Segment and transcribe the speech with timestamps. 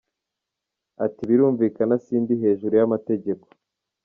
[1.05, 3.45] Ati ‘‘Birumvikana si ndi hejuru y’amategeko.